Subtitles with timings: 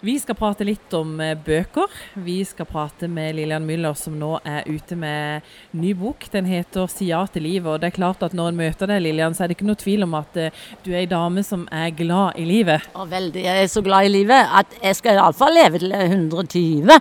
[0.00, 1.92] Vi skal prate litt om eh, bøker.
[2.24, 5.44] Vi skal prate med Lillian Müller, som nå er ute med
[5.76, 6.24] ny bok.
[6.32, 7.68] Den heter 'Si ja til livet'.
[7.68, 9.76] Og det er klart at når en møter deg, Lillian, så er det ikke noe
[9.76, 10.48] tvil om at uh,
[10.84, 12.80] du er ei dame som er glad i livet.
[12.94, 13.42] Og veldig.
[13.44, 16.96] Jeg er så glad i livet at jeg skal iallfall leve til 120.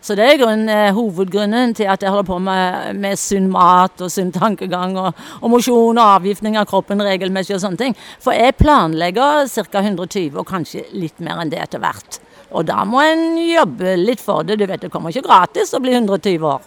[0.00, 4.00] Så det er grunn, eh, hovedgrunnen til at jeg holder på med, med sunn mat
[4.00, 5.12] og sunn tankegang og,
[5.42, 7.98] og mosjon og avgiftning av kroppen regelmessig og sånne ting.
[8.22, 9.84] For jeg planlegger ca.
[9.84, 12.22] 120, og kanskje litt mer enn det etter hvert.
[12.50, 14.58] Og da må en jobbe litt for det.
[14.60, 16.66] Du vet det kommer ikke gratis å bli 120 år.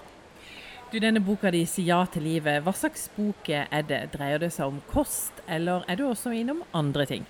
[0.92, 4.10] Du, Denne boka di sier ja til livet', hva slags bok er det?
[4.12, 7.24] Dreier det seg om kost, eller er du også innom andre ting?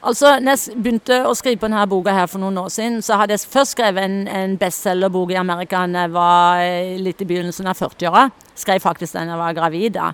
[0.00, 3.18] Altså, når jeg begynte å skrive på denne boka her for noen år siden, så
[3.20, 7.28] hadde jeg først skrevet en, en bestselgerbok i Amerika da jeg var eh, litt i
[7.28, 8.30] begynnelsen av 40-åra.
[8.56, 10.12] Skrev faktisk den jeg var gravid, da.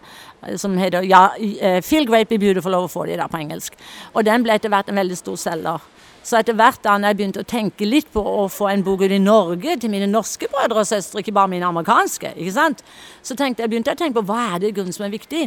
[0.59, 3.79] Som heter ja, eh, 'Feel Great Be Beautiful Over 40' da på engelsk.
[4.15, 5.87] Og den ble etter hvert en veldig stor selger.
[6.27, 9.15] Så etter hvert da jeg begynte å tenke litt på å få en bok ut
[9.15, 12.83] i Norge til mine norske brødre og søstre, ikke bare mine amerikanske, ikke sant?
[13.23, 15.15] så tenkte jeg, begynte jeg å tenke på hva er det i grunnen som er
[15.15, 15.45] viktig.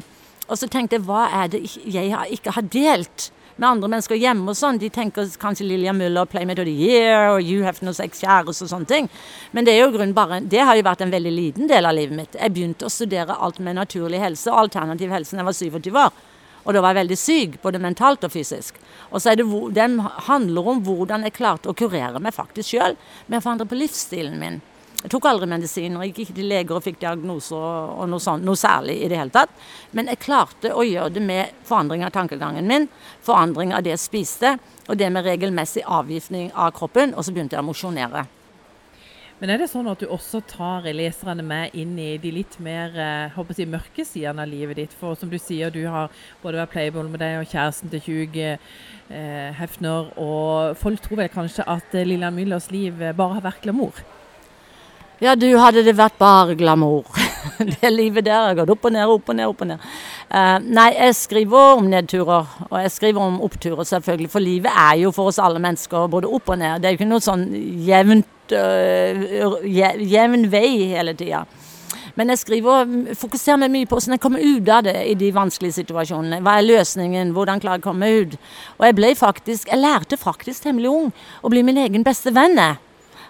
[0.47, 3.27] Og så tenkte jeg hva er det jeg ikke har delt
[3.59, 4.79] med andre mennesker hjemme og sånn.
[4.79, 8.63] De tenker kanskje Lillian Muller, 'Playmate of the Year' og 'You have no sex kjæreste'
[8.63, 9.09] og sånne ting.
[9.51, 12.15] Men det er jo bare, det har jo vært en veldig liten del av livet
[12.15, 12.35] mitt.
[12.39, 15.97] Jeg begynte å studere alt med naturlig helse og alternativ helse da jeg var 27
[16.05, 16.11] år.
[16.65, 18.79] Og da var jeg veldig syk, både mentalt og fysisk.
[19.09, 22.97] Og så er det, Den handler om hvordan jeg klarte å kurere meg faktisk sjøl
[23.27, 24.61] med å forandre på livsstilen min.
[24.99, 28.59] Jeg tok aldri medisiner, gikk ikke til leger og fikk diagnoser og noe, sånt, noe
[28.59, 29.53] særlig i det hele tatt.
[29.95, 32.89] Men jeg klarte å gjøre det med forandring av tankegangen min,
[33.23, 34.57] forandring av det jeg spiste,
[34.89, 38.25] og det med regelmessig avgiftning av kroppen, og så begynte jeg å mosjonere.
[39.39, 42.91] Men er det sånn at du også tar leserne med inn i de litt mer
[42.99, 44.95] eh, håper jeg, mørke sidene av livet ditt?
[44.99, 48.43] For som du sier, du har både vært playboy med deg og kjæresten til 20
[48.51, 50.11] eh, Hefner.
[50.19, 54.03] Og folk tror vel kanskje at eh, Lillian Müllers liv eh, bare har vært glamour?
[55.23, 57.07] Ja, du, hadde det vært bare glamour.
[57.79, 59.87] det livet der har gått opp og ned, opp og ned, opp og ned.
[60.29, 64.29] Uh, nei, jeg skriver om nedturer, og jeg skriver om oppturer, selvfølgelig.
[64.29, 66.77] For livet er jo for oss alle mennesker både opp og ned.
[66.77, 67.47] Det er jo ikke noe sånn
[67.87, 71.47] jevnt, uh, jevn vei hele tida.
[72.19, 75.31] Men jeg skriver, fokuserer meg mye på hvordan jeg kommer ut av det i de
[75.33, 76.41] vanskelige situasjonene.
[76.45, 77.31] Hva er løsningen?
[77.33, 78.35] Hvordan klarer jeg å komme ut?
[78.77, 81.09] Og jeg ble faktisk, jeg lærte faktisk temmelig ung
[81.41, 82.59] å bli min egen beste venn.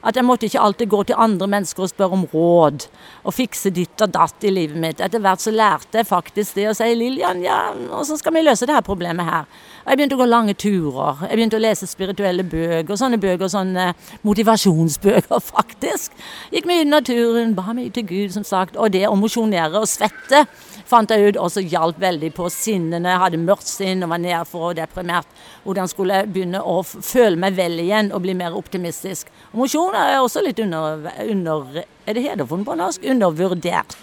[0.03, 2.85] At jeg måtte ikke alltid gå til andre mennesker og spørre om råd
[3.23, 5.01] og fikse ditt og datt i livet mitt.
[5.03, 7.59] Etter hvert så lærte jeg faktisk det å si Lillian, ja,
[7.95, 9.49] åssen skal vi løse dette problemet her?
[9.83, 11.23] Og jeg begynte å gå lange turer.
[11.27, 12.97] Jeg begynte å lese spirituelle bøker.
[12.99, 13.91] Sånne bøker, sånne
[14.27, 16.15] motivasjonsbøker, faktisk.
[16.53, 18.77] Gikk mye i naturen, ba mye til Gud, som sagt.
[18.77, 20.45] Og det å mosjonere og svette
[20.89, 23.13] fant jeg ut også hjalp veldig på sinnene.
[23.13, 25.29] Jeg hadde mørkt sinn og var nedfor og deprimert.
[25.63, 29.29] Hvordan skulle jeg begynne å føle meg vel igjen og bli mer optimistisk.
[29.51, 33.03] Og mosjon er også litt under, under Er det hederfunnet på norsk?
[33.03, 33.97] Undervurdert.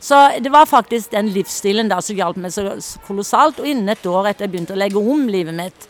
[0.00, 3.60] Så det var faktisk den livsstilen da som hjalp meg så kolossalt.
[3.60, 5.88] Og innen et år etter jeg begynte å legge om livet mitt,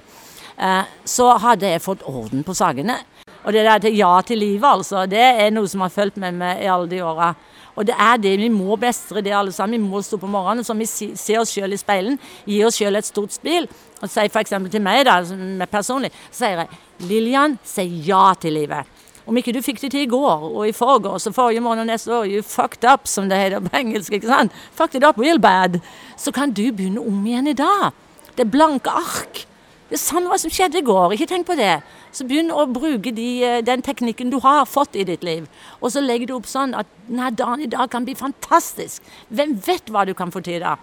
[0.59, 2.99] eh, så hadde jeg fått orden på sakene.
[3.45, 6.35] Og det der til ja til livet, altså, det er noe som har fulgt med
[6.35, 7.35] meg i alle de åra.
[7.77, 9.77] Og det er det vi må mestre, det alle sammen.
[9.77, 12.97] Vi må stå på morgenen så vi ser oss sjøl i speilen, gi oss sjøl
[12.97, 13.69] et stort spil.
[14.01, 14.57] Og sier f.eks.
[14.73, 15.21] til meg, da,
[15.71, 18.96] personlig, så sier jeg Lillian, si ja til livet.
[19.27, 21.91] Om ikke du fikk det til i går og i forgårs og forrige måned og
[21.91, 24.55] neste år, you fucked up, som det heter på engelsk, ikke sant?
[24.79, 25.81] Fucked it up real bad.
[26.17, 27.91] Så kan du begynne om igjen i dag.
[28.37, 29.47] Det er blanke ark.
[29.87, 31.81] Det er sant hva som skjedde i går, ikke tenk på det.
[32.15, 35.47] Så begynn å bruke de, eh, den teknikken du har fått i ditt liv.
[35.81, 39.03] Og så legger du opp sånn at denne dagen i dag kan bli fantastisk.
[39.31, 40.77] Hvem vet hva du kan få til da?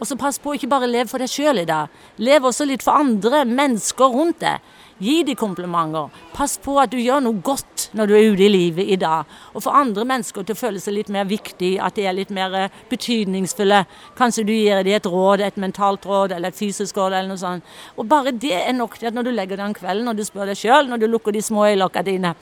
[0.00, 1.88] Og så pass på ikke bare leve for deg sjøl i dag.
[2.18, 4.58] Lev også litt for andre mennesker rundt deg.
[5.02, 6.10] Gi dem komplimenter.
[6.34, 9.30] Pass på at du gjør noe godt når du er ute i livet i dag.
[9.54, 12.30] Og få andre mennesker til å føle seg litt mer viktig, at de er litt
[12.34, 13.80] mer eh, betydningsfulle.
[14.18, 17.42] Kanskje du gir dem et råd, et mentalt råd eller et fysisk råd eller noe
[17.42, 17.74] sånt.
[17.98, 20.24] Og bare det er nok til at når du legger deg om kvelden, når du
[20.28, 22.36] spør deg sjøl, når du lukker de små øyelokkene dine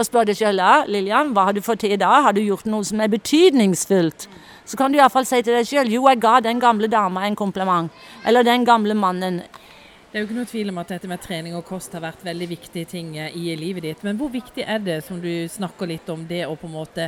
[0.00, 2.22] og spør deg sjøl ja, Lillian, hva har du fått til i dag?
[2.24, 4.28] Har du gjort noe som er betydningsfullt?
[4.64, 7.36] Så kan du iallfall si til deg sjøl jo, jeg ga den gamle dama en
[7.36, 7.90] kompliment.
[8.24, 9.42] Eller den gamle mannen.
[10.10, 12.24] Det er jo ikke noe tvil om at dette med trening og kost har vært
[12.26, 14.00] veldig viktige ting eh, i livet ditt.
[14.02, 17.06] Men hvor viktig er det, som du snakker litt om, det å på en måte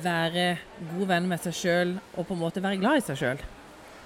[0.00, 0.46] være
[0.94, 3.44] god venn med seg sjøl og på en måte være glad i seg sjøl?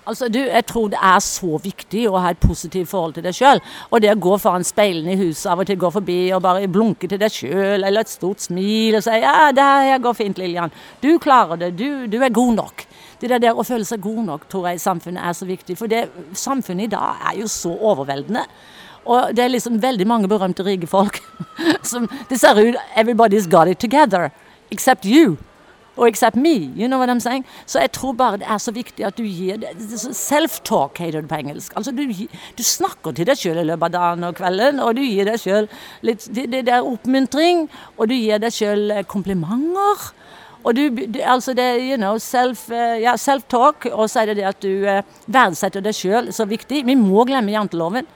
[0.06, 3.34] Altså, du, Jeg tror det er så viktig å ha et positivt forhold til deg
[3.34, 3.60] sjøl.
[3.90, 6.68] Og det å gå foran speilene i huset av og til gå forbi og bare
[6.70, 10.38] blunke til deg sjøl, eller et stort smil og si 'ja, det her går fint,
[10.38, 10.70] Lillian'.
[11.02, 11.76] Du klarer det.
[11.78, 12.86] Du, du er god nok.
[13.20, 15.76] Det der, der å føle seg god nok tror jeg i samfunnet er så viktig.
[15.76, 18.44] For det, samfunnet i dag er jo så overveldende.
[19.06, 21.22] Og det er liksom veldig mange berømte rike folk
[21.90, 24.30] som Det ser ut Everybody's got it together.
[24.70, 25.36] Except you.
[25.96, 26.54] Og except me.
[26.76, 27.44] You know what I'm saying?
[27.66, 29.64] Så jeg tror bare det er så viktig at du gir
[30.12, 31.72] Self-talk heter det på engelsk.
[31.76, 32.04] Altså du,
[32.58, 35.40] du snakker til deg sjøl i løpet av dagen og kvelden, og du gir deg
[35.40, 35.70] sjøl
[36.04, 37.66] litt det, det er oppmuntring,
[37.96, 40.10] og du gir deg sjøl eh, komplimenter.
[40.66, 44.40] Og du, du, altså det you know, self, uh, ja, self-talk, og så er det
[44.40, 45.00] det at du uh,
[45.30, 46.82] verdsetter deg sjøl så viktig.
[46.88, 48.08] Vi må glemme janteloven.